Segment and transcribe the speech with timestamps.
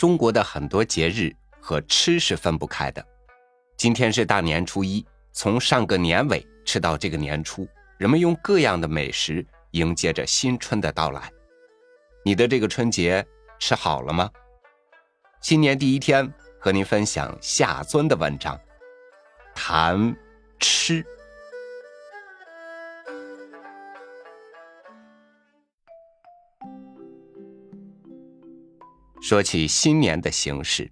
[0.00, 3.06] 中国的很多节日和吃是分不开的。
[3.76, 11.30] 今天是大年初一，从上个年尾吃到这个年初，人们用各样的美食迎接着新春的到来。
[12.24, 13.22] 你的这个春节
[13.58, 14.30] 吃好了吗？
[15.42, 18.58] 新年第一天，和您分享夏尊的文章，
[19.54, 20.16] 谈
[20.58, 21.04] 吃。
[29.20, 30.90] 说起新年的形式，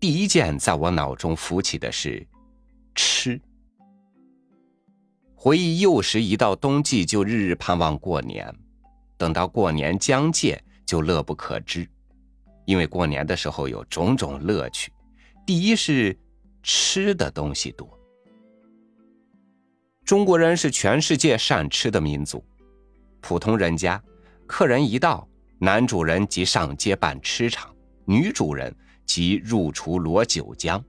[0.00, 2.26] 第一件在我脑中浮起的是
[2.94, 3.38] 吃。
[5.34, 8.52] 回忆幼时，一到冬季就日日盼望过年，
[9.18, 11.86] 等到过年将届就乐不可支，
[12.64, 14.90] 因为过年的时候有种种乐趣。
[15.46, 16.18] 第一是
[16.62, 17.86] 吃的东西多，
[20.06, 22.42] 中国人是全世界善吃的民族，
[23.20, 24.02] 普通人家
[24.46, 25.27] 客人一到。
[25.60, 28.72] 男主人即上街办吃场，女主人
[29.04, 30.80] 即入厨罗酒浆，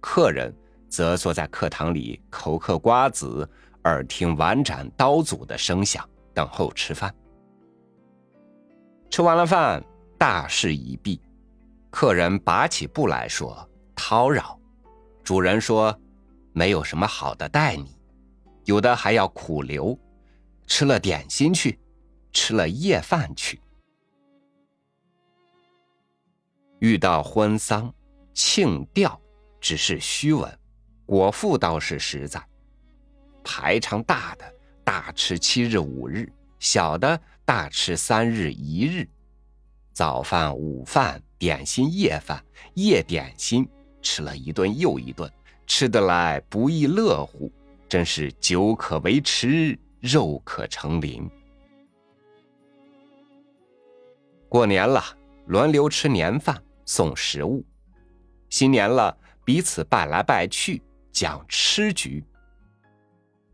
[0.00, 0.54] 客人
[0.88, 3.48] 则坐在客堂里口嗑瓜子，
[3.84, 7.12] 耳听碗盏刀俎的声响，等候吃饭。
[9.10, 9.82] 吃完了饭，
[10.16, 11.20] 大事已毕，
[11.90, 14.56] 客人拔起布来说：“叨扰。”
[15.24, 15.98] 主人说
[16.54, 17.96] ：“没有什么好的待你，
[18.64, 19.98] 有的还要苦留，
[20.68, 21.80] 吃了点心去，
[22.32, 23.60] 吃了夜饭去。”
[26.80, 27.92] 遇到婚丧、
[28.32, 29.20] 庆吊，
[29.60, 30.48] 只是虚文；
[31.06, 32.42] 果腹倒是实在。
[33.42, 36.28] 排场大的，大吃七日五日；
[36.60, 39.08] 小的，大吃三日一日。
[39.92, 43.68] 早饭、午饭、点心、夜饭、夜点心，
[44.00, 45.28] 吃了一顿又一顿，
[45.66, 47.50] 吃得来不亦乐乎。
[47.88, 51.28] 真是酒可为池，肉可成林。
[54.48, 55.02] 过年了，
[55.46, 56.62] 轮流吃年饭。
[56.88, 57.62] 送食物，
[58.48, 62.24] 新年了，彼此拜来拜去，讲吃局。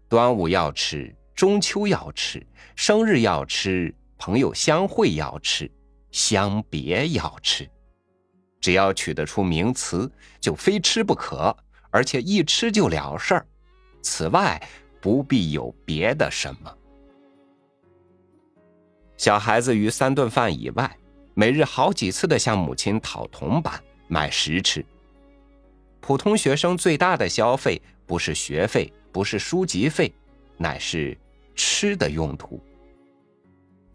[0.08, 2.46] 端午要吃，中秋要吃，
[2.76, 5.68] 生日要吃，朋友相会要吃，
[6.12, 7.68] 相别要吃。
[8.60, 10.08] 只要取得出名词，
[10.38, 11.54] 就非吃不可，
[11.90, 13.44] 而且一吃就了事儿。
[14.00, 14.62] 此外，
[15.00, 16.72] 不必有别的什么。
[19.16, 20.96] 小孩子于三顿饭以外。
[21.34, 24.84] 每日好几次的向母亲讨铜板买食吃。
[26.00, 30.12] 普通学生最大的消费不是学费，不是书籍费，
[30.56, 31.16] 乃是
[31.56, 32.60] 吃的用途。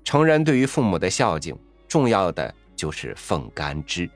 [0.04, 1.58] 成人对于父母的孝敬，
[1.88, 4.10] 重要的就是奉干支。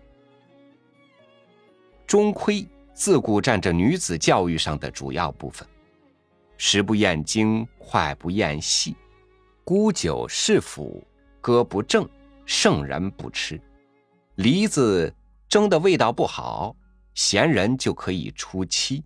[2.06, 5.66] 钟馗自古占着女子教育上的主要部分，
[6.58, 8.96] 食不厌精，脍不厌细，
[9.64, 11.02] 沽酒是腐，
[11.40, 12.08] 歌不正。
[12.46, 13.60] 圣人不吃
[14.36, 15.14] 梨子
[15.48, 16.76] 蒸的味道不好，
[17.14, 19.04] 闲人就可以出妻。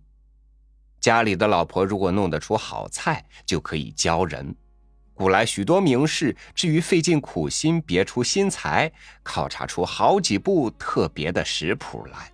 [1.00, 4.54] 家里的老婆如果弄得出好菜，就可以教人。
[5.14, 8.90] 古来许多名士，至于费尽苦心别出心裁，
[9.22, 12.32] 考察出好几部特别的食谱来。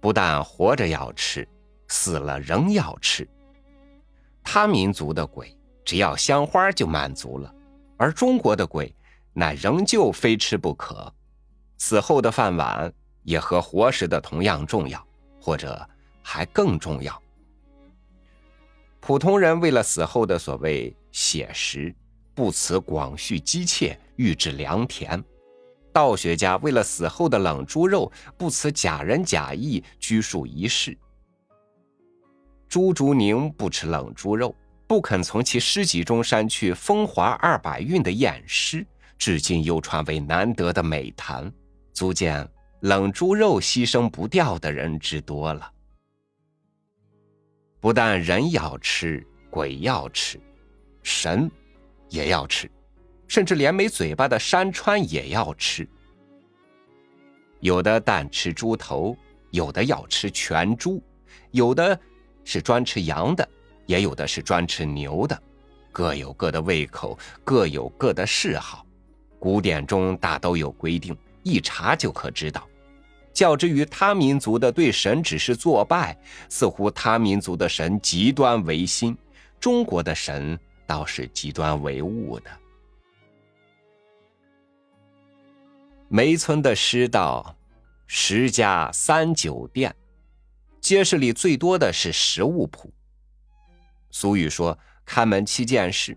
[0.00, 1.46] 不但活着要吃，
[1.88, 3.28] 死了仍要吃。
[4.42, 7.54] 他民族的鬼，只要香花就满足了。
[7.96, 8.94] 而中国的鬼，
[9.32, 11.12] 乃仍旧非吃不可，
[11.78, 12.92] 死后的饭碗
[13.22, 15.04] 也和活时的同样重要，
[15.40, 15.88] 或者
[16.22, 17.22] 还更重要。
[19.00, 21.94] 普通人为了死后的所谓写实，
[22.34, 25.18] 不辞广蓄机切，预制良田；
[25.92, 30.98] 道学家为了死后的冷猪肉，不辞假仁假义，拘束一世。
[32.68, 34.54] 朱竹宁不吃冷猪肉。
[34.86, 38.86] 不肯从其诗集中删去“风华二百韵”的艳诗，
[39.18, 41.52] 至今又传为难得的美谈，
[41.92, 42.48] 足见
[42.80, 45.72] 冷猪肉牺牲不掉的人之多了。
[47.80, 50.40] 不但人要吃，鬼要吃，
[51.02, 51.50] 神
[52.08, 52.70] 也要吃，
[53.26, 55.88] 甚至连没嘴巴的山川也要吃。
[57.58, 59.16] 有的但吃猪头，
[59.50, 61.02] 有的要吃全猪，
[61.50, 61.98] 有的
[62.44, 63.48] 是专吃羊的。
[63.86, 65.42] 也有的是专吃牛的，
[65.90, 68.84] 各有各的胃口，各有各的嗜好。
[69.38, 72.66] 古典中大都有规定，一查就可知道。
[73.32, 76.16] 较之于他民族的对神只是作拜，
[76.48, 79.16] 似乎他民族的神极端唯心，
[79.60, 82.50] 中国的神倒是极端唯物的。
[86.08, 87.54] 梅村的诗道
[88.06, 89.94] ：“十家三酒店，
[90.80, 92.90] 街市里最多的是食物铺。”
[94.10, 96.16] 俗语说：“看门七件事，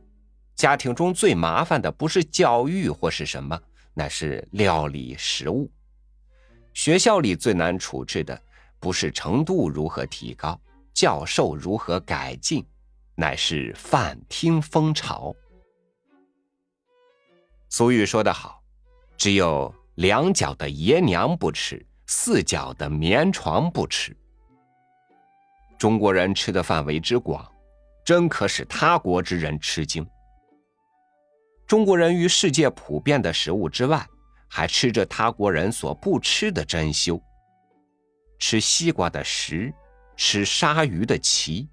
[0.56, 3.60] 家庭中最麻烦的不是教育或是什么，
[3.94, 5.70] 乃是料理食物。
[6.74, 8.42] 学校里最难处置的，
[8.80, 10.60] 不是程度如何提高，
[10.94, 12.66] 教授如何改进，
[13.16, 15.36] 乃是饭厅风潮。
[17.70, 18.64] 俗语说得好，
[19.18, 24.16] 只有两脚的爷娘不吃，四脚的棉床不吃。
[25.78, 27.46] 中国人吃的范围之广，
[28.10, 30.04] 真可使他国之人吃惊。
[31.68, 34.04] 中国人于世界普遍的食物之外，
[34.48, 37.22] 还吃着他国人所不吃的珍馐：
[38.40, 39.72] 吃西瓜的实，
[40.18, 41.68] 吃鲨鱼的鳍，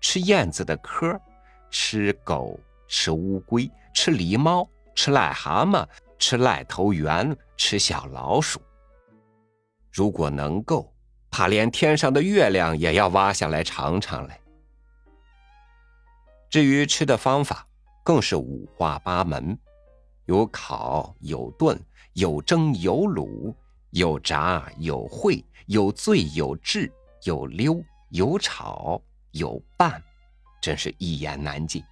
[0.00, 1.20] 吃燕子的壳，
[1.68, 5.84] 吃狗，吃乌龟，吃狸猫，吃癞蛤蟆，
[6.16, 8.62] 吃癞头猿，吃小老鼠。
[9.92, 10.94] 如果能够，
[11.28, 14.40] 怕连天上的月亮也要挖下来尝尝来。
[16.48, 17.66] 至于吃的方法，
[18.02, 19.58] 更是五花八门，
[20.26, 21.78] 有烤有炖
[22.14, 23.54] 有蒸有卤
[23.90, 26.90] 有炸有烩有醉有制
[27.24, 29.00] 有溜有炒
[29.32, 30.02] 有拌，
[30.62, 31.82] 真是一言难尽。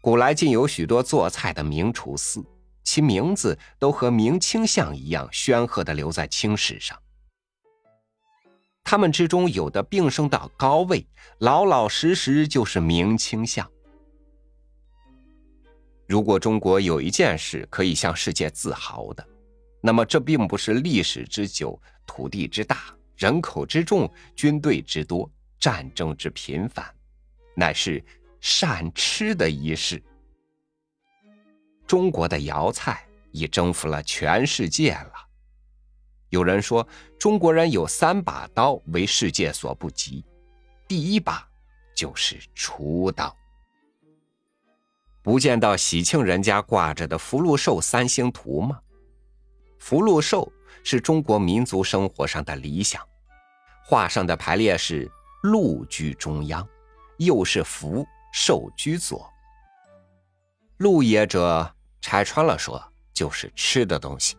[0.00, 2.44] 古来竟有许多做菜的名厨司，
[2.84, 7.00] 其名字都和明清相一样煊赫的留在青史上。
[8.94, 11.04] 他们之中有的并升到高位，
[11.38, 13.68] 老老实实就是明清相。
[16.06, 19.28] 如果中国有一件事可以向世界自豪的，
[19.80, 21.76] 那么这并不是历史之久、
[22.06, 22.84] 土地之大、
[23.16, 26.86] 人口之众、军队之多、战争之频繁，
[27.56, 28.00] 乃是
[28.38, 30.00] 善吃的仪式。
[31.84, 35.14] 中国的肴菜已征服了全世界了。
[36.34, 36.84] 有人说，
[37.16, 40.24] 中国人有三把刀为世界所不及，
[40.88, 41.48] 第一把
[41.94, 43.32] 就是厨刀。
[45.22, 48.80] 不见到喜庆人家挂着的福禄寿三星图吗？
[49.78, 50.52] 福禄寿
[50.82, 53.00] 是中国民族生活上的理想，
[53.84, 55.08] 画上的排列是
[55.44, 56.66] 禄居中央，
[57.18, 59.32] 又是福寿居左。
[60.78, 62.82] 禄也者，拆穿了说
[63.12, 64.36] 就是吃的东西。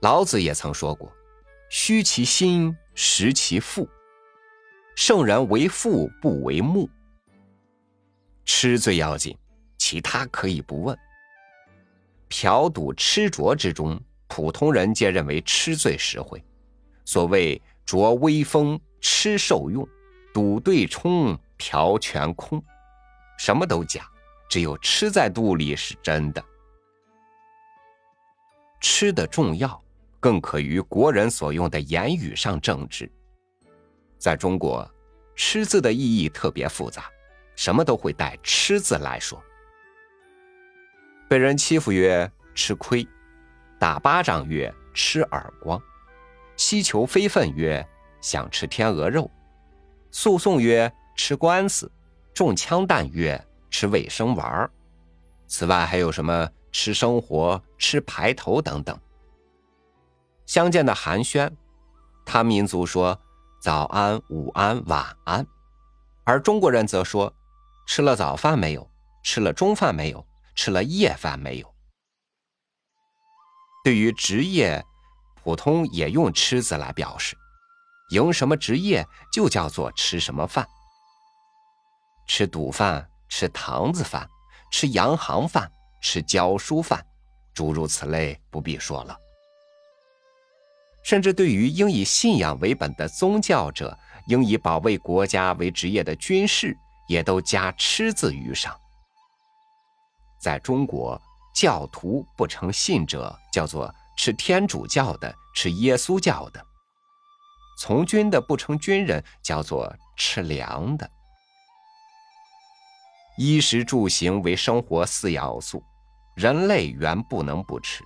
[0.00, 1.12] 老子也曾说过
[1.68, 3.86] ：“虚其心，实其腹。
[4.96, 6.88] 圣人为腹不为目。”
[8.46, 9.36] 吃最要紧，
[9.76, 10.98] 其他可以不问。
[12.28, 16.42] 嫖赌吃着之中，普通人皆认为吃最实惠。
[17.04, 19.86] 所谓着威风，吃受用，
[20.32, 22.62] 赌对冲，嫖全空，
[23.38, 24.08] 什么都假，
[24.48, 26.42] 只有吃在肚里是真的。
[28.80, 29.82] 吃的重要，
[30.20, 33.10] 更可于国人所用的言语上正直。
[34.18, 34.88] 在中国，
[35.34, 37.10] 吃字的意义特别复杂。
[37.56, 39.42] 什么都会带“吃”字来说，
[41.28, 43.06] 被人欺负曰吃亏，
[43.78, 45.78] 打巴掌曰吃耳光，
[46.56, 47.86] 希求非分曰
[48.22, 49.30] 想吃天鹅肉，
[50.10, 51.92] 诉讼曰吃官司，
[52.32, 53.38] 中枪弹曰
[53.68, 54.70] 吃卫生丸儿
[55.46, 58.98] 此外还有什么吃生活、吃排头等等。
[60.50, 61.48] 相见的寒暄，
[62.26, 63.16] 他民族说
[63.60, 65.46] 早安、午安、晚安，
[66.24, 67.32] 而中国人则说。
[67.86, 68.90] 吃了早饭没有？
[69.22, 70.26] 吃了中饭没有？
[70.56, 71.74] 吃了夜饭没有？
[73.84, 74.84] 对于职业，
[75.40, 77.36] 普通也用“吃”字来表示，
[78.10, 80.66] 营什么职业就叫做吃什么饭。
[82.26, 84.28] 吃赌饭，吃堂子饭，
[84.72, 85.70] 吃洋行饭，
[86.02, 87.00] 吃教书饭，
[87.54, 89.16] 诸如此类不必说了。
[91.02, 96.76] 甚至对于应以信仰为本的宗教者，应以保卫国家为职业的军事。
[97.10, 98.72] 也都加“吃”字于上。
[100.40, 101.20] 在中国，
[101.52, 106.60] 教徒不成信者叫做吃天主教的、吃耶稣教的；
[107.80, 111.10] 从军的不成军人叫做吃粮的。
[113.36, 115.82] 衣食住行为生活四要素，
[116.36, 118.04] 人类原不能不吃，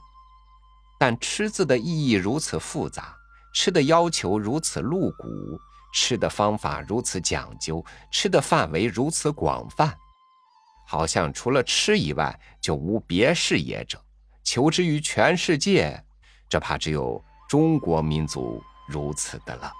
[1.07, 3.15] 但“吃”字的意义如此复杂，
[3.53, 5.29] 吃的要求如此露骨。
[5.93, 9.95] 吃的方法如此讲究，吃的范围如此广泛，
[10.87, 14.03] 好像除了吃以外就无别事也者。
[14.45, 16.03] 求之于全世界，
[16.49, 19.71] 这怕只有中国民族如此的了。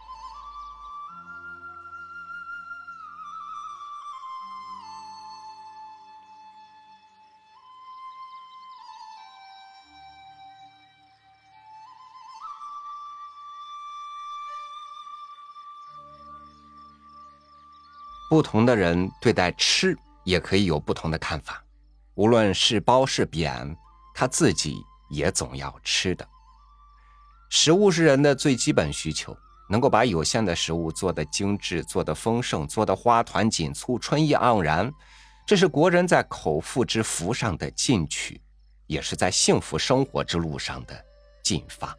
[18.29, 21.63] 不同的人对待吃也可以有不同的看法，
[22.15, 23.77] 无论是褒是贬，
[24.15, 24.77] 他自己
[25.11, 26.27] 也总要吃的。
[27.51, 29.37] 食物是人的最基本需求，
[29.69, 34.93] 能够把有限的食物做得精致、做得丰盛、做得花团锦簇、春意盎然，
[35.47, 38.41] 这是国人在口腹之福上的进取，
[38.87, 41.05] 也是在幸福生活之路上的
[41.45, 41.95] 进发。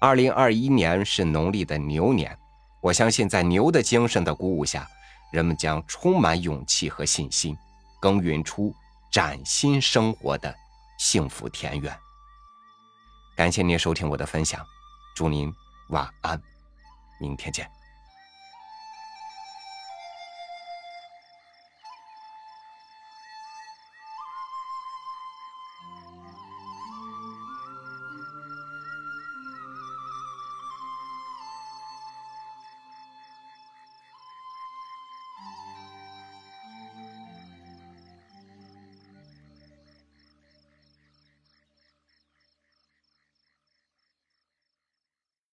[0.00, 2.36] 二零二一年是农历的牛年，
[2.82, 4.86] 我相信在牛的精神的鼓舞下，
[5.32, 7.56] 人们将充满勇气和信心，
[8.00, 8.74] 耕耘出
[9.10, 10.52] 崭新生活的
[10.98, 11.96] 幸福田园。
[13.36, 14.66] 感谢您收听我的分享，
[15.14, 15.50] 祝您
[15.90, 16.40] 晚安，
[17.20, 17.81] 明天见。